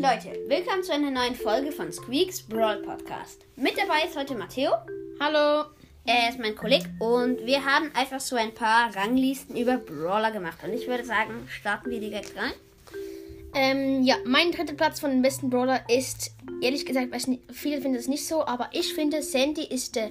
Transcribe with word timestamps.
Leute, 0.00 0.38
willkommen 0.46 0.84
zu 0.84 0.92
einer 0.92 1.10
neuen 1.10 1.34
Folge 1.34 1.72
von 1.72 1.90
Squeaks 1.90 2.42
Brawl 2.42 2.76
Podcast. 2.82 3.44
Mit 3.56 3.76
dabei 3.76 4.06
ist 4.06 4.16
heute 4.16 4.36
Matteo. 4.36 4.70
Hallo. 5.18 5.64
Er 6.06 6.28
ist 6.28 6.38
mein 6.38 6.54
Kollege 6.54 6.88
und 7.00 7.44
wir 7.44 7.64
haben 7.64 7.90
einfach 7.94 8.20
so 8.20 8.36
ein 8.36 8.54
paar 8.54 8.94
Ranglisten 8.94 9.56
über 9.56 9.76
Brawler 9.76 10.30
gemacht. 10.30 10.58
Und 10.62 10.72
ich 10.72 10.86
würde 10.86 11.04
sagen, 11.04 11.48
starten 11.48 11.90
wir 11.90 11.98
direkt 11.98 12.36
rein. 12.36 12.52
Ähm, 13.54 14.04
ja, 14.04 14.14
mein 14.24 14.52
dritter 14.52 14.74
Platz 14.74 15.00
von 15.00 15.10
den 15.10 15.20
besten 15.20 15.50
Brawler 15.50 15.80
ist, 15.88 16.30
ehrlich 16.62 16.86
gesagt, 16.86 17.10
weiß 17.10 17.26
nicht, 17.26 17.42
viele 17.50 17.80
finden 17.80 17.98
es 17.98 18.06
nicht 18.06 18.24
so, 18.24 18.46
aber 18.46 18.68
ich 18.70 18.94
finde, 18.94 19.20
Sandy 19.20 19.64
ist 19.64 19.96
der, 19.96 20.10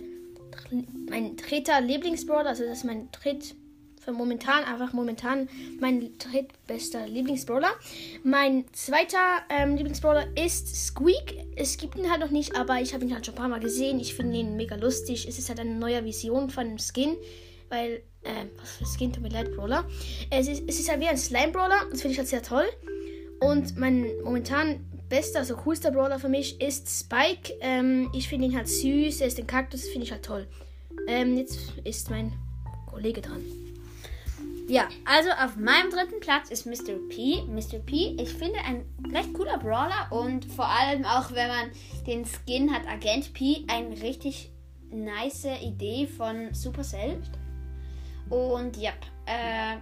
mein 1.10 1.38
dritter 1.38 1.80
Lieblingsbrawler, 1.80 2.50
also 2.50 2.66
das 2.66 2.80
ist 2.80 2.84
mein 2.84 3.10
dritt, 3.14 3.56
für 4.08 4.14
momentan, 4.14 4.64
einfach 4.64 4.94
momentan 4.94 5.50
mein 5.82 6.18
drittbester 6.18 7.06
Lieblingsbrawler. 7.08 7.72
Mein 8.24 8.64
zweiter 8.72 9.18
ähm, 9.50 9.76
Lieblingsbrawler 9.76 10.28
ist 10.42 10.88
Squeak. 10.88 11.46
Es 11.58 11.78
gibt 11.78 11.98
ihn 11.98 12.10
halt 12.10 12.22
noch 12.22 12.30
nicht, 12.30 12.56
aber 12.56 12.80
ich 12.80 12.94
habe 12.94 13.04
ihn 13.04 13.14
halt 13.14 13.26
schon 13.26 13.36
ein 13.36 13.38
paar 13.38 13.50
Mal 13.50 13.60
gesehen. 13.60 14.00
Ich 14.00 14.16
finde 14.16 14.38
ihn 14.38 14.56
mega 14.56 14.76
lustig. 14.76 15.28
Es 15.28 15.38
ist 15.38 15.50
halt 15.50 15.60
eine 15.60 15.76
neue 15.76 16.06
Vision 16.06 16.50
von 16.50 16.78
Skin, 16.80 17.18
weil, 17.68 18.02
äh, 18.24 18.46
was 18.62 18.78
für 18.78 18.86
Skin, 18.86 19.12
tut 19.12 19.24
mir 19.24 19.30
leid, 19.30 19.54
Brawler. 19.54 19.84
Es 20.30 20.48
ist, 20.48 20.64
es 20.68 20.80
ist 20.80 20.90
halt 20.90 21.02
wie 21.02 21.08
ein 21.08 21.18
Slime-Brawler, 21.18 21.88
das 21.92 22.00
finde 22.02 22.14
ich 22.14 22.20
halt 22.20 22.30
sehr 22.30 22.44
toll. 22.44 22.66
Und 23.42 23.78
mein 23.78 24.08
momentan 24.24 24.86
bester, 25.10 25.40
also 25.40 25.58
coolster 25.58 25.92
Brawler 25.92 26.18
für 26.18 26.30
mich 26.30 26.62
ist 26.62 26.88
Spike. 26.88 27.56
Ähm, 27.60 28.10
ich 28.14 28.30
finde 28.30 28.46
ihn 28.46 28.56
halt 28.56 28.70
süß, 28.70 29.20
er 29.20 29.28
ist 29.28 29.38
ein 29.38 29.48
Kaktus, 29.48 29.86
finde 29.90 30.06
ich 30.06 30.14
halt 30.14 30.24
toll. 30.24 30.48
Ähm, 31.10 31.36
jetzt 31.36 31.60
ist 31.84 32.10
mein 32.10 32.32
Kollege 32.90 33.20
dran. 33.22 33.67
Ja, 34.70 34.90
also 35.06 35.30
auf 35.30 35.56
meinem 35.56 35.90
dritten 35.92 36.20
Platz 36.20 36.50
ist 36.50 36.66
Mr. 36.66 36.96
P. 37.08 37.42
Mr. 37.48 37.80
P, 37.80 38.18
ich 38.20 38.34
finde 38.34 38.60
ein 38.60 38.84
recht 39.14 39.34
cooler 39.34 39.58
Brawler 39.58 40.12
und 40.12 40.44
vor 40.44 40.68
allem 40.68 41.06
auch, 41.06 41.32
wenn 41.32 41.48
man 41.48 41.72
den 42.06 42.26
Skin 42.26 42.74
hat, 42.74 42.86
Agent 42.86 43.34
P, 43.34 43.64
eine 43.70 44.02
richtig 44.02 44.52
nice 44.92 45.48
Idee 45.62 46.06
von 46.06 46.54
Supercell. 46.54 47.22
Und 48.30 48.76
ja, 48.76 48.92
äh, 49.26 49.78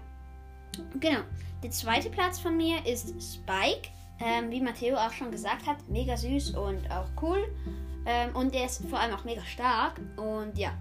genau. 1.00 1.22
Der 1.64 1.72
zweite 1.72 2.12
Platz 2.12 2.40
von 2.40 2.56
mir 2.56 2.86
ist 2.86 3.08
Spike. 3.20 3.90
Ähm, 4.20 4.52
wie 4.52 4.62
Matteo 4.62 4.96
auch 4.98 5.12
schon 5.12 5.32
gesagt 5.32 5.66
hat, 5.66 5.78
mega 5.90 6.16
süß 6.16 6.52
und 6.52 6.90
auch 6.92 7.10
cool. 7.24 7.44
Ähm, 8.06 8.36
und 8.36 8.54
der 8.54 8.66
ist 8.66 8.86
vor 8.88 9.00
allem 9.00 9.16
auch 9.16 9.24
mega 9.24 9.44
stark. 9.46 10.00
Und 10.16 10.58
ja, 10.60 10.74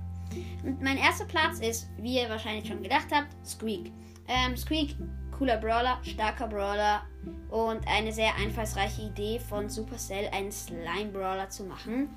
und 0.62 0.82
mein 0.82 0.96
erster 0.96 1.24
Platz 1.24 1.60
ist, 1.60 1.88
wie 1.98 2.20
ihr 2.20 2.28
wahrscheinlich 2.28 2.66
schon 2.66 2.82
gedacht 2.82 3.08
habt, 3.12 3.28
Squeak. 3.46 3.90
Ähm, 4.28 4.56
Squeak, 4.56 4.96
cooler 5.36 5.58
Brawler, 5.58 5.98
starker 6.02 6.46
Brawler 6.46 7.02
und 7.50 7.86
eine 7.86 8.12
sehr 8.12 8.34
einfallsreiche 8.36 9.02
Idee 9.02 9.38
von 9.38 9.68
Supercell, 9.68 10.28
einen 10.32 10.52
Slime-Brawler 10.52 11.48
zu 11.50 11.64
machen. 11.64 12.08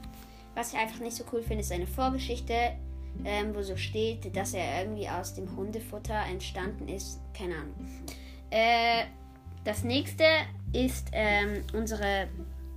Was 0.56 0.74
ich 0.74 0.80
einfach 0.80 1.00
nicht 1.00 1.16
so 1.16 1.24
cool 1.32 1.42
finde, 1.42 1.62
ist 1.62 1.70
seine 1.70 1.88
Vorgeschichte, 1.88 2.54
ähm, 3.26 3.54
wo 3.54 3.62
so 3.62 3.76
steht, 3.76 4.36
dass 4.36 4.54
er 4.54 4.82
irgendwie 4.82 5.08
aus 5.08 5.34
dem 5.36 5.56
Hundefutter 5.56 6.26
entstanden 6.30 6.88
ist. 6.88 7.20
Keine 7.34 7.56
Ahnung. 7.56 7.76
Äh, 8.50 9.06
das 9.64 9.84
nächste 9.84 10.24
ist 10.74 11.10
ähm, 11.12 11.64
unsere 11.74 12.28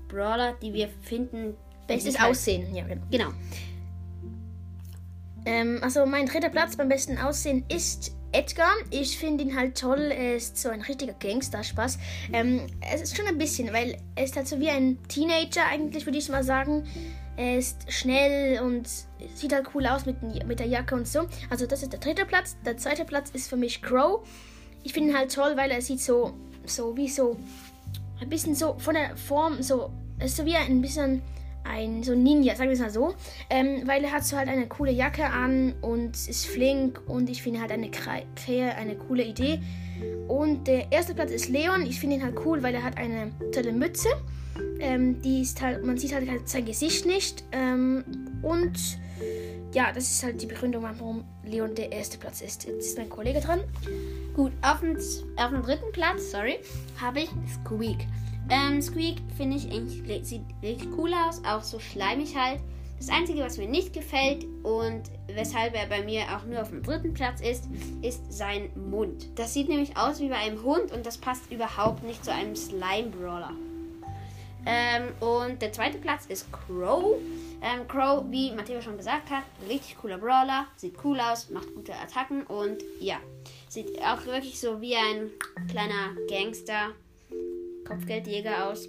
Brawler, 0.09 0.55
die 0.61 0.73
wir 0.73 0.89
finden. 0.89 1.55
Bestes 1.87 2.19
halt 2.19 2.31
Aussehen, 2.31 2.75
ja, 2.75 2.85
genau. 2.85 3.03
genau. 3.11 3.31
Ähm, 5.47 5.79
also 5.83 6.07
mein 6.07 6.27
dritter 6.27 6.51
Platz 6.51 6.77
beim 6.77 6.89
besten 6.89 7.19
Aussehen 7.19 7.65
ist 7.69 8.13
Edgar. 8.33 8.71
Ich 8.91 9.19
finde 9.19 9.45
ihn 9.45 9.57
halt 9.57 9.79
toll. 9.79 10.13
Er 10.13 10.37
ist 10.37 10.57
so 10.57 10.69
ein 10.69 10.83
richtiger 10.83 11.15
Gangster, 11.15 11.63
Spaß. 11.63 11.99
Ähm, 12.33 12.67
es 12.93 13.03
ist 13.03 13.17
schon 13.17 13.27
ein 13.27 13.39
bisschen, 13.39 13.73
weil 13.73 13.97
er 14.15 14.25
ist 14.25 14.37
halt 14.37 14.49
so 14.49 14.61
wie 14.61 14.71
ein 14.71 14.99
Teenager 15.09 15.67
eigentlich, 15.71 16.07
würde 16.07 16.19
ich 16.19 16.29
mal 16.29 16.45
sagen. 16.45 16.87
Er 17.37 17.59
ist 17.59 17.91
schnell 17.91 18.61
und 18.61 18.89
sieht 19.35 19.53
halt 19.53 19.69
cool 19.75 19.87
aus 19.87 20.05
mit, 20.05 20.23
mit 20.47 20.61
der 20.61 20.67
Jacke 20.67 20.95
und 20.95 21.09
so. 21.09 21.27
Also 21.49 21.67
das 21.67 21.83
ist 21.83 21.93
der 21.93 22.01
dritte 22.01 22.27
Platz. 22.27 22.57
Der 22.65 22.77
zweite 22.77 23.05
Platz 23.05 23.31
ist 23.31 23.49
für 23.49 23.57
mich 23.57 23.83
Crow. 23.83 24.27
Ich 24.83 24.93
finde 24.93 25.11
ihn 25.11 25.17
halt 25.17 25.35
toll, 25.35 25.57
weil 25.57 25.71
er 25.71 25.81
sieht 25.81 26.01
so, 26.01 26.35
so 26.67 26.97
wie 26.97 27.09
so 27.09 27.37
ein 28.21 28.29
bisschen 28.29 28.55
so 28.55 28.77
von 28.79 28.95
der 28.95 29.17
Form 29.17 29.63
so, 29.63 29.91
ist 30.23 30.37
so 30.37 30.45
wie 30.45 30.57
ein 30.57 30.83
bisschen 30.83 31.23
ein 31.65 32.03
so 32.03 32.15
Ninja, 32.15 32.55
sagen 32.55 32.71
wir 32.71 32.75
es 32.75 32.81
mal 32.81 32.91
so. 32.91 33.15
Ähm, 33.49 33.83
weil 33.87 34.05
er 34.05 34.13
hat 34.13 34.25
so 34.25 34.37
halt 34.37 34.49
eine 34.49 34.67
coole 34.67 34.93
Jacke 34.93 35.27
an 35.27 35.75
und 35.81 36.17
ist 36.17 36.47
flink 36.47 37.01
und 37.07 37.29
ich 37.31 37.43
finde 37.43 37.61
halt 37.61 37.73
eine 37.73 37.91
eine 38.77 38.97
coole 38.97 39.25
Idee. 39.25 39.61
Und 40.29 40.67
der 40.67 40.91
erste 40.93 41.15
Platz 41.15 41.31
ist 41.31 41.49
Leon. 41.49 41.83
Ich 41.83 42.01
finde 42.01 42.17
ihn 42.17 42.23
halt 42.23 42.37
cool, 42.45 42.63
weil 42.63 42.75
er 42.75 42.83
hat 42.83 42.97
eine 42.97 43.33
tolle 43.53 43.73
Mütze. 43.73 44.09
Ähm, 44.79 45.21
die 45.23 45.43
ist 45.43 45.61
halt, 45.61 45.85
man 45.85 45.99
sieht 45.99 46.15
halt, 46.15 46.29
halt 46.29 46.49
sein 46.49 46.65
Gesicht 46.65 47.07
nicht. 47.07 47.45
Ähm, 47.53 48.05
und 48.43 48.79
ja, 49.73 49.93
das 49.93 50.11
ist 50.11 50.23
halt 50.23 50.41
die 50.43 50.47
Begründung, 50.47 50.83
warum 50.83 51.25
Leon 51.45 51.75
der 51.75 51.93
erste 51.93 52.19
Platz 52.19 52.41
ist. 52.41 52.65
Jetzt 52.65 52.87
ist 52.87 52.99
mein 52.99 53.09
Kollege 53.09 53.41
dran. 53.41 53.61
Gut, 54.35 54.53
auf 54.63 54.81
dem, 54.81 54.97
auf 55.37 55.51
dem 55.51 55.63
dritten 55.63 55.93
Platz, 55.93 56.31
sorry, 56.31 56.59
habe 57.01 57.21
ich 57.21 57.31
Squeak. 57.65 58.07
Ähm, 58.51 58.83
Squeak 58.83 59.19
finde 59.37 59.57
ich 59.57 59.71
eigentlich 59.71 60.27
sieht 60.27 60.43
richtig 60.63 60.89
cool 60.99 61.13
aus, 61.15 61.43
auch 61.45 61.63
so 61.63 61.79
schleimig 61.79 62.37
halt. 62.37 62.61
Das 62.99 63.09
Einzige, 63.09 63.41
was 63.41 63.57
mir 63.57 63.69
nicht 63.69 63.95
gefällt 63.95 64.45
und 64.63 65.05
weshalb 65.29 65.75
er 65.75 65.87
bei 65.87 66.03
mir 66.03 66.23
auch 66.37 66.45
nur 66.45 66.61
auf 66.61 66.69
dem 66.69 66.83
dritten 66.83 67.15
Platz 67.15 67.41
ist, 67.41 67.65
ist 68.03 68.31
sein 68.31 68.71
Mund. 68.75 69.29
Das 69.37 69.55
sieht 69.55 69.69
nämlich 69.69 69.97
aus 69.97 70.21
wie 70.21 70.29
bei 70.29 70.37
einem 70.37 70.63
Hund 70.63 70.93
und 70.93 71.07
das 71.07 71.17
passt 71.17 71.51
überhaupt 71.51 72.03
nicht 72.03 72.25
zu 72.25 72.33
einem 72.33 72.55
Slime-Brawler. 72.55 73.53
Ähm, 74.67 75.15
und 75.21 75.63
der 75.63 75.73
zweite 75.73 75.97
Platz 75.97 76.27
ist 76.27 76.53
Crow. 76.53 77.17
Ähm, 77.63 77.89
Crow, 77.89 78.25
wie 78.29 78.53
Matteo 78.53 78.83
schon 78.83 78.99
gesagt 78.99 79.31
hat, 79.31 79.45
richtig 79.69 79.97
cooler 79.99 80.19
Brawler, 80.19 80.67
sieht 80.77 80.97
cool 81.05 81.21
aus, 81.21 81.49
macht 81.51 81.75
gute 81.75 81.95
Attacken 81.95 82.43
und 82.43 82.83
ja, 83.01 83.17
sieht 83.69 84.03
auch 84.03 84.27
wirklich 84.27 84.61
so 84.61 84.81
wie 84.81 84.97
ein 84.97 85.31
kleiner 85.69 86.15
Gangster 86.29 86.91
Kopfgeldjäger 87.91 88.69
aus. 88.69 88.89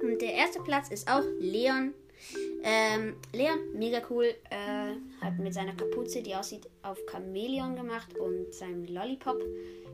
Und 0.00 0.20
der 0.20 0.34
erste 0.34 0.60
Platz 0.60 0.90
ist 0.90 1.08
auch 1.10 1.22
Leon. 1.38 1.94
Ähm, 2.62 3.16
Leon, 3.32 3.58
mega 3.74 4.02
cool, 4.10 4.24
äh, 4.50 5.24
hat 5.24 5.38
mit 5.38 5.54
seiner 5.54 5.74
Kapuze, 5.74 6.22
die 6.22 6.34
aussieht, 6.34 6.68
auf 6.82 6.98
Chamäleon 7.10 7.76
gemacht 7.76 8.16
und 8.18 8.52
seinem 8.52 8.86
Lollipop. 8.86 9.40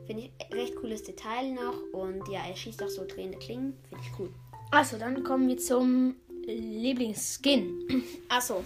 Finde 0.07 0.23
ich 0.23 0.55
recht 0.55 0.75
cooles 0.75 1.03
Detail 1.03 1.51
noch. 1.53 1.81
Und 1.93 2.27
ja, 2.29 2.41
er 2.47 2.55
schießt 2.55 2.81
auch 2.83 2.89
so 2.89 3.05
drehende 3.05 3.37
Klingen. 3.37 3.77
Finde 3.89 4.03
ich 4.05 4.19
cool. 4.19 4.29
Achso, 4.71 4.97
dann 4.97 5.23
kommen 5.23 5.47
wir 5.47 5.57
zum 5.57 6.15
Lieblingsskin. 6.45 8.03
Achso, 8.29 8.63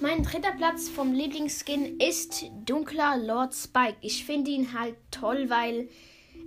mein 0.00 0.22
dritter 0.22 0.52
Platz 0.52 0.88
vom 0.88 1.12
Lieblingsskin 1.12 1.98
ist 1.98 2.44
Dunkler 2.66 3.16
Lord 3.16 3.54
Spike. 3.54 3.96
Ich 4.02 4.24
finde 4.24 4.50
ihn 4.50 4.78
halt 4.78 4.96
toll, 5.10 5.48
weil 5.48 5.88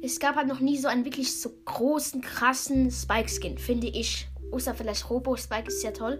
es 0.02 0.20
gab 0.20 0.36
halt 0.36 0.48
noch 0.48 0.60
nie 0.60 0.78
so 0.78 0.88
einen 0.88 1.06
wirklich 1.06 1.40
so 1.40 1.52
großen, 1.66 2.22
krassen 2.22 2.92
Spike-Skin, 2.92 3.58
finde 3.58 3.88
ich. 3.88 4.28
Außer 4.52 4.74
vielleicht 4.74 5.10
Robo 5.10 5.36
Spike 5.36 5.68
ist 5.68 5.82
sehr 5.82 5.94
toll. 5.94 6.20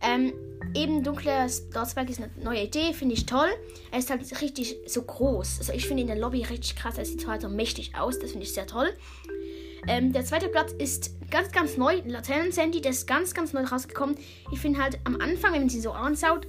Ähm, 0.00 0.32
eben 0.74 1.02
dunkler 1.02 1.48
Lord 1.72 1.90
Spike 1.90 2.10
ist 2.10 2.20
eine 2.20 2.30
neue 2.42 2.64
Idee, 2.64 2.92
finde 2.92 3.14
ich 3.14 3.26
toll. 3.26 3.48
Er 3.90 3.98
ist 3.98 4.10
halt 4.10 4.40
richtig 4.40 4.76
so 4.86 5.02
groß. 5.02 5.58
Also 5.58 5.72
ich 5.72 5.86
finde 5.86 6.02
ihn 6.02 6.08
in 6.08 6.14
der 6.14 6.22
Lobby 6.22 6.42
richtig 6.42 6.76
krass. 6.76 6.98
Er 6.98 7.04
sieht 7.04 7.26
halt 7.26 7.42
so 7.42 7.48
mächtig 7.48 7.96
aus. 7.96 8.18
Das 8.18 8.30
finde 8.30 8.44
ich 8.44 8.52
sehr 8.52 8.66
toll. 8.66 8.92
Ähm, 9.86 10.12
der 10.12 10.24
zweite 10.24 10.48
Platz 10.48 10.72
ist 10.72 11.16
ganz, 11.30 11.52
ganz 11.52 11.76
neu. 11.76 12.00
Laternen 12.06 12.52
Sandy, 12.52 12.80
der 12.80 12.92
ist 12.92 13.06
ganz, 13.06 13.34
ganz 13.34 13.52
neu 13.52 13.64
rausgekommen. 13.64 14.16
Ich 14.52 14.60
finde 14.60 14.82
halt 14.82 14.98
am 15.04 15.16
Anfang, 15.20 15.52
wenn 15.52 15.60
man 15.60 15.68
sie 15.68 15.80
so 15.80 15.92
anschaut, 15.92 16.46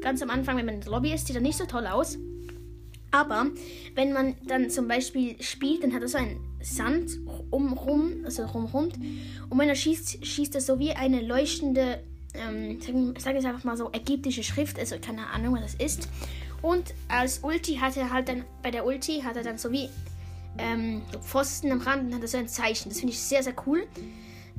ganz 0.00 0.22
am 0.22 0.30
Anfang, 0.30 0.56
wenn 0.56 0.66
man 0.66 0.76
in 0.76 0.80
der 0.80 0.90
Lobby 0.90 1.12
ist, 1.12 1.26
sieht 1.26 1.36
er 1.36 1.42
nicht 1.42 1.58
so 1.58 1.66
toll 1.66 1.86
aus. 1.86 2.18
Aber 3.16 3.46
wenn 3.94 4.12
man 4.12 4.34
dann 4.46 4.68
zum 4.68 4.88
Beispiel 4.88 5.42
spielt, 5.42 5.82
dann 5.82 5.94
hat 5.94 6.02
er 6.02 6.08
so 6.08 6.18
einen 6.18 6.38
Sand 6.60 7.12
umrum, 7.50 8.26
also 8.26 8.44
rumrund. 8.44 8.98
Und 9.48 9.58
wenn 9.58 9.70
er 9.70 9.74
schießt, 9.74 10.26
schießt 10.26 10.54
er 10.54 10.60
so 10.60 10.78
wie 10.78 10.92
eine 10.92 11.22
leuchtende, 11.22 12.02
ähm, 12.34 12.78
ich 13.16 13.22
sage 13.22 13.36
jetzt 13.36 13.46
einfach 13.46 13.64
mal 13.64 13.78
so, 13.78 13.90
ägyptische 13.90 14.42
Schrift, 14.42 14.78
also 14.78 14.96
keine 15.00 15.28
Ahnung, 15.28 15.54
was 15.54 15.62
das 15.62 15.74
ist. 15.82 16.08
Und 16.60 16.92
als 17.08 17.38
Ulti 17.38 17.76
hat 17.76 17.96
er 17.96 18.12
halt 18.12 18.28
dann, 18.28 18.44
bei 18.62 18.70
der 18.70 18.84
Ulti 18.84 19.22
hat 19.22 19.36
er 19.36 19.42
dann 19.42 19.56
so 19.56 19.72
wie 19.72 19.88
ähm, 20.58 21.00
Pfosten 21.22 21.72
am 21.72 21.80
Rand 21.80 22.08
und 22.08 22.14
hat 22.14 22.20
er 22.20 22.28
so 22.28 22.36
ein 22.36 22.48
Zeichen. 22.48 22.90
Das 22.90 22.98
finde 22.98 23.14
ich 23.14 23.20
sehr, 23.20 23.42
sehr 23.42 23.54
cool. 23.66 23.86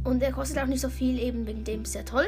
Und 0.03 0.23
er 0.23 0.31
kostet 0.31 0.57
auch 0.57 0.65
nicht 0.65 0.81
so 0.81 0.89
viel, 0.89 1.19
eben 1.19 1.45
wegen 1.45 1.63
dem 1.63 1.85
sehr 1.85 2.05
toll. 2.05 2.25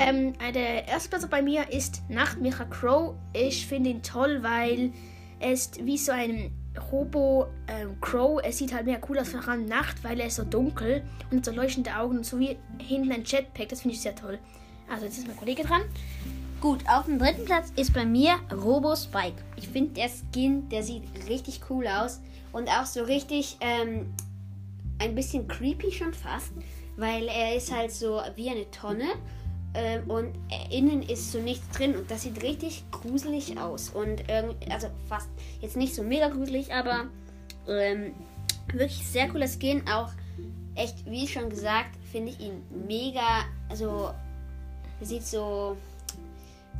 Ähm, 0.00 0.32
der 0.52 0.88
erste 0.88 1.10
Platz 1.10 1.28
bei 1.28 1.42
mir 1.42 1.70
ist 1.70 2.02
Nachtmecher 2.08 2.64
Crow. 2.64 3.14
Ich 3.34 3.68
finde 3.68 3.90
ihn 3.90 4.02
toll, 4.02 4.42
weil 4.42 4.92
er 5.40 5.52
ist 5.52 5.84
wie 5.84 5.98
so 5.98 6.12
ein 6.12 6.52
Robo 6.92 7.48
ähm, 7.66 8.00
Crow. 8.00 8.40
Er 8.42 8.52
sieht 8.52 8.72
halt 8.72 8.86
mehr 8.86 9.00
cool 9.08 9.18
aus, 9.18 9.30
vor 9.30 9.46
allem 9.48 9.66
Nacht, 9.66 10.04
weil 10.04 10.20
er 10.20 10.26
ist 10.26 10.36
so 10.36 10.44
dunkel 10.44 11.02
und 11.30 11.44
so 11.44 11.50
leuchtende 11.50 11.96
Augen 11.96 12.18
und 12.18 12.26
so 12.26 12.38
wie 12.38 12.56
hinten 12.78 13.10
ein 13.10 13.24
Jetpack. 13.24 13.68
Das 13.68 13.80
finde 13.80 13.96
ich 13.96 14.02
sehr 14.02 14.14
toll. 14.14 14.38
Also 14.88 15.06
jetzt 15.06 15.18
ist 15.18 15.26
mein 15.26 15.36
Kollege 15.36 15.64
dran. 15.64 15.82
Gut, 16.60 16.80
auf 16.88 17.06
dem 17.06 17.18
dritten 17.18 17.46
Platz 17.46 17.72
ist 17.76 17.94
bei 17.94 18.04
mir 18.04 18.34
Robo 18.52 18.94
Spike. 18.94 19.42
Ich 19.56 19.68
finde 19.68 19.94
der 19.94 20.10
Skin, 20.10 20.68
der 20.68 20.82
sieht 20.82 21.04
richtig 21.28 21.62
cool 21.70 21.86
aus 21.86 22.20
und 22.52 22.68
auch 22.68 22.84
so 22.84 23.02
richtig 23.02 23.56
ähm, 23.60 24.12
ein 24.98 25.14
bisschen 25.14 25.48
creepy 25.48 25.90
schon 25.90 26.12
fast, 26.12 26.52
weil 26.96 27.28
er 27.28 27.56
ist 27.56 27.74
halt 27.74 27.92
so 27.92 28.20
wie 28.36 28.50
eine 28.50 28.70
Tonne 28.70 29.06
ähm, 29.74 30.10
und 30.10 30.34
innen 30.70 31.02
ist 31.02 31.30
so 31.32 31.38
nichts 31.38 31.68
drin 31.76 31.96
und 31.96 32.10
das 32.10 32.22
sieht 32.22 32.42
richtig 32.42 32.84
gruselig 32.90 33.58
aus. 33.58 33.90
Und 33.90 34.28
irgendwie, 34.28 34.70
also 34.70 34.88
fast 35.08 35.28
jetzt 35.60 35.76
nicht 35.76 35.94
so 35.94 36.02
mega 36.02 36.28
gruselig, 36.28 36.72
aber 36.72 37.06
ähm, 37.68 38.14
wirklich 38.72 39.06
sehr 39.06 39.28
cooler 39.28 39.48
Skin. 39.48 39.86
Auch 39.88 40.10
echt, 40.74 41.06
wie 41.06 41.26
schon 41.28 41.50
gesagt, 41.50 41.90
finde 42.10 42.32
ich 42.32 42.40
ihn 42.40 42.62
mega, 42.86 43.44
also 43.68 44.10
sieht 45.00 45.24
so 45.24 45.76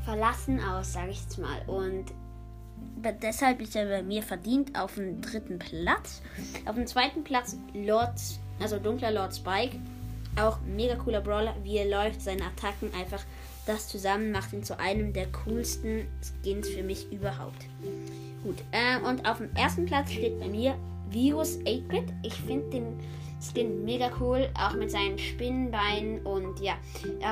verlassen 0.04 0.60
aus, 0.60 0.92
sage 0.92 1.10
ich 1.10 1.22
jetzt 1.22 1.38
mal. 1.38 1.62
Und 1.66 2.06
deshalb 3.22 3.60
ist 3.60 3.76
er 3.76 3.86
bei 3.86 4.02
mir 4.02 4.22
verdient 4.22 4.78
auf 4.78 4.94
dem 4.94 5.20
dritten 5.20 5.58
Platz. 5.58 6.22
Auf 6.66 6.74
dem 6.74 6.86
zweiten 6.86 7.22
Platz 7.22 7.56
Lord, 7.74 8.18
also 8.60 8.78
dunkler 8.78 9.12
Lord 9.12 9.34
Spike. 9.34 9.76
Auch 10.36 10.58
mega 10.60 10.96
cooler 10.96 11.20
Brawler, 11.20 11.54
wie 11.62 11.78
er 11.78 11.88
läuft, 11.88 12.22
seine 12.22 12.44
Attacken 12.44 12.92
einfach. 12.94 13.22
Das 13.66 13.88
zusammen 13.88 14.32
macht 14.32 14.52
ihn 14.52 14.62
zu 14.62 14.78
einem 14.78 15.12
der 15.12 15.26
coolsten 15.44 16.08
Skins 16.22 16.68
für 16.68 16.82
mich 16.82 17.12
überhaupt. 17.12 17.66
Gut, 18.42 18.56
äh, 18.72 18.98
und 19.06 19.28
auf 19.28 19.38
dem 19.38 19.54
ersten 19.54 19.86
Platz 19.86 20.10
steht 20.10 20.40
bei 20.40 20.48
mir 20.48 20.76
Virus 21.10 21.58
8-Bit. 21.58 22.12
Ich 22.22 22.34
finde 22.34 22.70
den 22.70 23.00
Skin 23.40 23.84
mega 23.84 24.10
cool, 24.20 24.48
auch 24.54 24.74
mit 24.74 24.90
seinen 24.90 25.18
Spinnenbeinen 25.18 26.24
und 26.24 26.60
ja, 26.60 26.74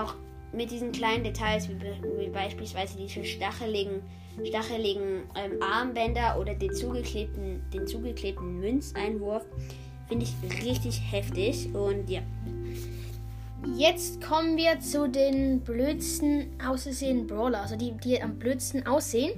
auch 0.01 0.15
mit 0.53 0.71
diesen 0.71 0.93
kleinen 0.93 1.25
Details, 1.25 1.69
wie, 1.69 1.81
wie 2.19 2.29
beispielsweise 2.29 2.97
diese 2.97 3.25
stacheligen, 3.25 4.03
stacheligen 4.45 5.25
ähm, 5.35 5.63
Armbänder 5.63 6.39
oder 6.41 6.55
den 6.55 6.73
zugeklebten, 6.73 7.63
den 7.73 7.87
zugeklebten 7.87 8.59
Münzeinwurf, 8.61 9.45
finde 10.09 10.27
ich 10.27 10.65
richtig 10.65 11.01
heftig 11.11 11.75
und 11.75 12.09
ja. 12.09 12.23
Jetzt 13.77 14.23
kommen 14.23 14.57
wir 14.57 14.81
zu 14.81 15.09
den 15.09 15.61
blödsten 15.61 16.49
aussehenden 16.65 17.27
Brawler, 17.27 17.63
also 17.63 17.77
die, 17.77 17.93
die 17.93 18.23
am 18.23 18.39
blödsten 18.39 18.87
aussehen. 18.87 19.33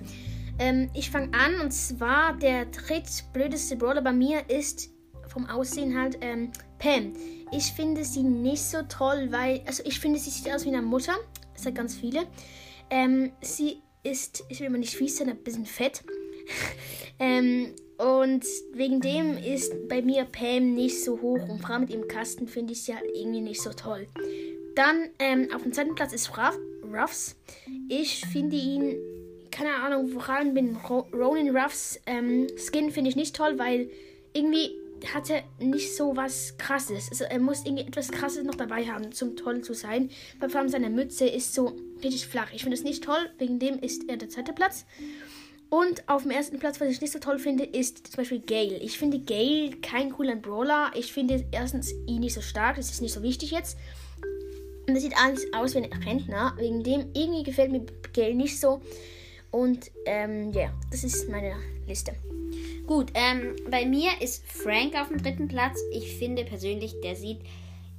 Ähm, 0.58 0.90
ich 0.94 1.10
fange 1.10 1.30
an 1.32 1.60
und 1.60 1.72
zwar 1.72 2.36
der 2.36 2.66
drittblödeste 2.66 3.76
Brawler 3.76 4.02
bei 4.02 4.12
mir 4.12 4.48
ist 4.50 4.90
vom 5.28 5.46
Aussehen 5.46 5.98
halt 5.98 6.18
ähm, 6.20 6.50
Pam. 6.78 7.12
Ich 7.52 7.72
finde 7.72 8.04
sie 8.04 8.22
nicht 8.22 8.62
so 8.62 8.82
toll, 8.82 9.28
weil, 9.30 9.62
also 9.66 9.82
ich 9.86 9.98
finde, 10.00 10.18
sie 10.18 10.30
sieht 10.30 10.52
aus 10.52 10.64
wie 10.64 10.68
eine 10.68 10.82
Mutter. 10.82 11.14
Es 11.54 11.64
hat 11.64 11.74
ganz 11.74 11.94
viele. 11.94 12.26
Ähm, 12.90 13.32
sie 13.40 13.82
ist, 14.02 14.44
ich 14.48 14.60
will 14.60 14.70
mal 14.70 14.78
nicht 14.78 14.94
fies 14.94 15.16
sein, 15.16 15.30
ein 15.30 15.42
bisschen 15.42 15.66
fett. 15.66 16.02
ähm, 17.18 17.74
und 18.00 18.46
wegen 18.72 19.00
dem 19.00 19.36
ist 19.36 19.88
bei 19.88 20.00
mir 20.00 20.24
Pam 20.24 20.72
nicht 20.72 21.04
so 21.04 21.20
hoch. 21.20 21.46
Und 21.48 21.60
allem 21.70 21.82
mit 21.82 21.90
ihrem 21.90 22.08
Kasten 22.08 22.48
finde 22.48 22.72
ich 22.72 22.82
sie 22.82 22.94
halt 22.94 23.04
irgendwie 23.14 23.42
nicht 23.42 23.60
so 23.60 23.70
toll. 23.70 24.06
Dann 24.74 25.10
ähm, 25.18 25.48
auf 25.54 25.62
dem 25.62 25.72
zweiten 25.74 25.94
Platz 25.94 26.14
ist 26.14 26.30
Ruff, 26.30 26.58
Ruffs. 26.82 27.36
Ich 27.90 28.24
finde 28.32 28.56
ihn, 28.56 28.96
keine 29.50 29.74
Ahnung, 29.74 30.08
allem 30.30 30.54
den 30.54 30.76
Ronin 30.76 31.54
Ruffs 31.54 32.00
ähm, 32.06 32.46
Skin 32.56 32.90
finde 32.90 33.10
ich 33.10 33.16
nicht 33.16 33.36
toll, 33.36 33.58
weil 33.58 33.90
irgendwie 34.32 34.70
hatte 35.12 35.42
nicht 35.58 35.94
so 35.94 36.16
was 36.16 36.56
krasses. 36.56 37.10
Also 37.10 37.24
er 37.24 37.38
muss 37.38 37.66
irgendwie 37.66 37.84
etwas 37.84 38.10
krasses 38.10 38.44
noch 38.44 38.54
dabei 38.54 38.86
haben, 38.86 39.12
zum 39.12 39.36
toll 39.36 39.60
zu 39.60 39.74
sein. 39.74 40.10
Weil 40.38 40.48
vor 40.48 40.60
allem 40.60 40.70
seine 40.70 40.88
Mütze 40.88 41.26
ist 41.26 41.52
so 41.52 41.76
richtig 42.02 42.26
flach. 42.26 42.50
Ich 42.54 42.62
finde 42.62 42.78
es 42.78 42.82
nicht 42.82 43.04
toll, 43.04 43.28
wegen 43.36 43.58
dem 43.58 43.78
ist 43.78 44.08
er 44.08 44.16
der 44.16 44.30
zweite 44.30 44.54
Platz. 44.54 44.86
Und 45.70 46.08
auf 46.08 46.22
dem 46.22 46.32
ersten 46.32 46.58
Platz, 46.58 46.80
was 46.80 46.88
ich 46.88 47.00
nicht 47.00 47.12
so 47.12 47.20
toll 47.20 47.38
finde, 47.38 47.64
ist 47.64 48.08
zum 48.08 48.16
Beispiel 48.16 48.40
Gale. 48.40 48.76
Ich 48.78 48.98
finde 48.98 49.20
Gale 49.20 49.70
kein 49.80 50.10
cooler 50.10 50.34
Brawler. 50.34 50.90
Ich 50.96 51.12
finde 51.12 51.46
erstens 51.52 51.92
ihn 52.06 52.20
nicht 52.20 52.34
so 52.34 52.40
stark, 52.40 52.76
das 52.76 52.90
ist 52.90 53.00
nicht 53.00 53.14
so 53.14 53.22
wichtig 53.22 53.52
jetzt. 53.52 53.78
Und 54.88 54.96
er 54.96 55.00
sieht 55.00 55.16
alles 55.16 55.46
aus 55.54 55.74
wie 55.74 55.78
ein 55.78 55.92
Rentner. 55.92 56.54
Wegen 56.58 56.82
dem 56.82 57.10
irgendwie 57.14 57.44
gefällt 57.44 57.70
mir 57.70 57.86
Gale 58.12 58.34
nicht 58.34 58.58
so. 58.58 58.80
Und 59.52 59.92
ähm, 60.06 60.52
ja, 60.52 60.62
yeah, 60.62 60.72
das 60.90 61.04
ist 61.04 61.28
meine 61.28 61.54
Liste. 61.86 62.14
Gut, 62.86 63.12
ähm, 63.14 63.54
bei 63.70 63.86
mir 63.86 64.10
ist 64.20 64.44
Frank 64.46 65.00
auf 65.00 65.08
dem 65.08 65.22
dritten 65.22 65.46
Platz. 65.46 65.78
Ich 65.92 66.16
finde 66.16 66.44
persönlich, 66.44 67.00
der 67.00 67.14
sieht, 67.14 67.38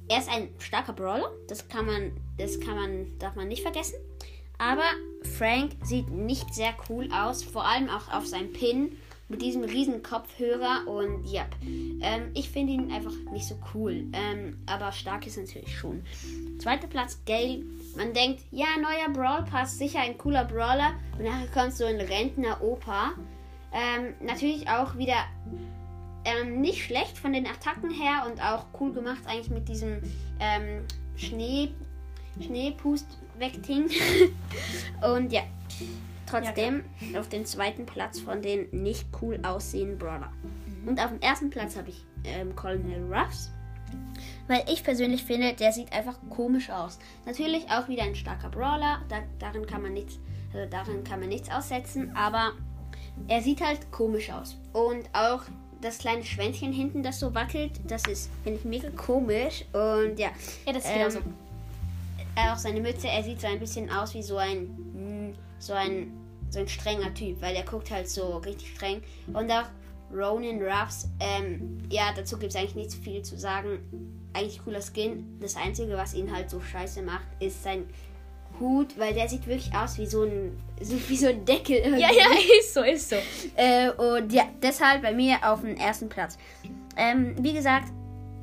er 0.08 0.18
ist 0.18 0.28
ein 0.28 0.48
starker 0.58 0.92
Brawler. 0.92 1.32
Das 1.48 1.66
kann 1.68 1.86
man, 1.86 2.12
das 2.36 2.60
kann 2.60 2.76
man, 2.76 3.18
darf 3.18 3.34
man 3.34 3.48
nicht 3.48 3.62
vergessen. 3.62 3.96
Aber 4.62 4.84
Frank 5.38 5.72
sieht 5.82 6.08
nicht 6.10 6.54
sehr 6.54 6.72
cool 6.88 7.08
aus, 7.12 7.42
vor 7.42 7.66
allem 7.66 7.88
auch 7.88 8.12
auf 8.12 8.26
seinem 8.26 8.52
Pin 8.52 8.96
mit 9.28 9.42
diesem 9.42 9.64
riesen 9.64 10.02
Kopfhörer 10.02 10.86
und 10.86 11.24
ja, 11.26 11.46
ähm, 11.62 12.30
ich 12.34 12.50
finde 12.50 12.74
ihn 12.74 12.92
einfach 12.92 13.14
nicht 13.32 13.46
so 13.48 13.58
cool. 13.74 14.04
Ähm, 14.12 14.58
aber 14.66 14.92
stark 14.92 15.26
ist 15.26 15.38
natürlich 15.38 15.76
schon. 15.76 16.04
Zweiter 16.58 16.86
Platz, 16.86 17.18
Gale. 17.26 17.64
Man 17.96 18.12
denkt, 18.12 18.42
ja, 18.50 18.66
neuer 18.80 19.12
Brawl 19.12 19.44
Pass, 19.44 19.78
sicher 19.78 20.00
ein 20.00 20.18
cooler 20.18 20.44
Brawler. 20.44 20.92
Und 21.18 21.24
nachher 21.24 21.48
kommt 21.48 21.72
so 21.72 21.86
ein 21.86 21.96
Rentner-Opa 21.96 23.14
ähm, 23.72 24.14
natürlich 24.20 24.68
auch 24.68 24.96
wieder 24.96 25.24
ähm, 26.24 26.60
nicht 26.60 26.84
schlecht 26.84 27.18
von 27.18 27.32
den 27.32 27.46
Attacken 27.46 27.90
her 27.90 28.26
und 28.30 28.40
auch 28.42 28.66
cool 28.78 28.92
gemacht 28.92 29.22
eigentlich 29.26 29.50
mit 29.50 29.68
diesem 29.68 30.02
ähm, 30.38 30.84
Schnee, 31.16 31.70
Schneepust 32.40 33.18
wegting. 33.42 33.90
und 35.02 35.32
ja, 35.32 35.42
trotzdem 36.26 36.84
ja, 37.12 37.20
auf 37.20 37.28
den 37.28 37.44
zweiten 37.44 37.84
Platz 37.84 38.20
von 38.20 38.40
den 38.40 38.68
nicht 38.70 39.06
cool 39.20 39.38
aussehenden 39.42 39.98
Brawler. 39.98 40.32
Mhm. 40.82 40.88
Und 40.88 41.00
auf 41.00 41.10
dem 41.10 41.20
ersten 41.20 41.50
Platz 41.50 41.76
habe 41.76 41.90
ich 41.90 42.04
ähm, 42.24 42.56
Colonel 42.56 43.12
Ruffs. 43.12 43.50
Weil 44.48 44.64
ich 44.72 44.82
persönlich 44.82 45.24
finde, 45.24 45.52
der 45.52 45.72
sieht 45.72 45.92
einfach 45.92 46.16
komisch 46.30 46.70
aus. 46.70 46.98
Natürlich 47.26 47.70
auch 47.70 47.88
wieder 47.88 48.04
ein 48.04 48.14
starker 48.14 48.48
Brawler, 48.48 49.02
da, 49.08 49.22
darin 49.38 49.66
kann 49.66 49.82
man 49.82 49.92
nichts, 49.92 50.18
also 50.54 50.68
darin 50.70 51.04
kann 51.04 51.20
man 51.20 51.28
nichts 51.28 51.50
aussetzen, 51.50 52.14
aber 52.16 52.52
er 53.28 53.42
sieht 53.42 53.60
halt 53.60 53.90
komisch 53.92 54.30
aus. 54.30 54.56
Und 54.72 55.08
auch 55.12 55.42
das 55.82 55.98
kleine 55.98 56.24
Schwänzchen 56.24 56.72
hinten, 56.72 57.02
das 57.02 57.20
so 57.20 57.34
wackelt, 57.34 57.72
das 57.86 58.06
ist, 58.06 58.30
finde 58.44 58.58
ich, 58.58 58.64
mega 58.64 58.88
komisch. 58.90 59.64
Und 59.72 60.18
ja. 60.18 60.30
Ja, 60.66 60.72
das 60.72 60.84
ist 60.84 61.16
ähm, 61.16 61.34
so. 62.36 62.42
Auch 62.42 62.56
seine 62.56 62.80
Mütze, 62.80 63.08
er 63.08 63.22
sieht 63.22 63.40
so 63.40 63.46
ein 63.46 63.58
bisschen 63.58 63.90
aus 63.90 64.14
wie 64.14 64.22
so 64.22 64.36
ein, 64.36 64.76
hm, 64.94 65.34
so 65.58 65.72
ein, 65.72 66.12
so 66.50 66.60
ein 66.60 66.68
strenger 66.68 67.12
Typ, 67.14 67.40
weil 67.40 67.54
er 67.56 67.64
guckt 67.64 67.90
halt 67.90 68.08
so 68.08 68.38
richtig 68.38 68.74
streng. 68.74 69.02
Und 69.32 69.50
auch 69.50 69.66
Ronin 70.14 70.62
Ruffs, 70.62 71.08
ähm, 71.20 71.78
ja, 71.90 72.12
dazu 72.14 72.38
gibt 72.38 72.52
es 72.52 72.56
eigentlich 72.56 72.74
nicht 72.74 72.94
viel 72.94 73.22
zu 73.22 73.38
sagen. 73.38 73.78
Eigentlich 74.34 74.62
cooler 74.62 74.82
Skin. 74.82 75.38
Das 75.40 75.56
Einzige, 75.56 75.96
was 75.96 76.14
ihn 76.14 76.34
halt 76.34 76.50
so 76.50 76.60
scheiße 76.60 77.02
macht, 77.02 77.26
ist 77.40 77.62
sein 77.62 77.86
Hut, 78.60 78.98
weil 78.98 79.14
der 79.14 79.28
sieht 79.28 79.46
wirklich 79.46 79.74
aus 79.74 79.98
wie 79.98 80.06
so 80.06 80.24
ein, 80.24 80.58
so, 80.80 80.96
wie 81.08 81.16
so 81.16 81.28
ein 81.28 81.44
Deckel. 81.44 81.76
Irgendwie. 81.76 82.02
Ja, 82.02 82.10
ja, 82.12 82.26
ist 82.60 82.74
so, 82.74 82.82
ist 82.82 83.10
so. 83.10 83.16
Äh, 83.56 83.90
und 83.90 84.32
ja, 84.32 84.44
deshalb 84.62 85.02
bei 85.02 85.12
mir 85.12 85.38
auf 85.42 85.60
dem 85.62 85.76
ersten 85.76 86.08
Platz. 86.08 86.38
Ähm, 86.96 87.34
wie 87.42 87.54
gesagt, 87.54 87.88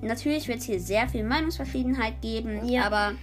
natürlich 0.02 0.48
wird 0.48 0.60
es 0.60 0.66
hier 0.66 0.80
sehr 0.80 1.08
viel 1.08 1.24
Meinungsverschiedenheit 1.24 2.22
geben, 2.22 2.68
ja. 2.68 2.84
aber 2.84 3.14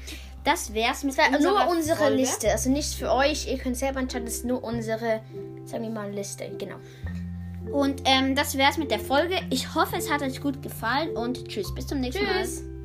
das 0.46 0.72
wär's 0.72 1.02
mit 1.02 1.18
das 1.18 1.42
nur 1.42 1.68
unsere 1.68 1.98
Folge. 1.98 2.16
Liste. 2.16 2.50
Also 2.50 2.70
nicht 2.70 2.94
für 2.94 3.12
euch, 3.12 3.48
ihr 3.48 3.58
könnt 3.58 3.76
selber 3.76 4.00
entscheiden, 4.00 4.26
das 4.26 4.36
ist 4.36 4.44
nur 4.44 4.62
unsere, 4.62 5.20
sagen 5.64 5.82
wir 5.82 5.90
mal, 5.90 6.10
Liste, 6.10 6.48
genau. 6.56 6.76
Und 7.72 8.02
ähm, 8.04 8.36
das 8.36 8.56
wär's 8.56 8.78
mit 8.78 8.90
der 8.92 9.00
Folge. 9.00 9.34
Ich 9.50 9.74
hoffe, 9.74 9.96
es 9.96 10.10
hat 10.10 10.22
euch 10.22 10.40
gut 10.40 10.62
gefallen 10.62 11.16
und 11.16 11.48
tschüss, 11.48 11.74
bis 11.74 11.86
zum 11.88 12.00
nächsten 12.00 12.24
tschüss. 12.24 12.62
Mal. 12.62 12.75